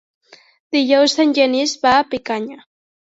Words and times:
Dijous 0.75 1.13
en 1.23 1.33
Genís 1.39 1.75
va 1.83 1.91
a 1.99 2.07
Picanya. 2.15 2.59